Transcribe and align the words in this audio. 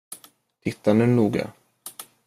Titta 0.61 0.91
nu 0.95 1.05
noga. 1.15 1.45